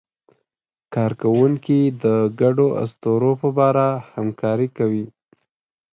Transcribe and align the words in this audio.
کارکوونکي 0.93 1.79
د 2.03 2.05
ګډو 2.41 2.67
اسطورو 2.83 3.31
په 3.41 3.47
باور 3.57 3.87
همکاري 4.15 4.67
کوي. 4.77 5.05